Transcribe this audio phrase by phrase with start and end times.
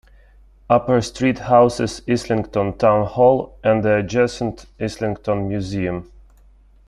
[0.67, 6.11] Upper Street houses Islington Town Hall, and the adjacent Islington Museum.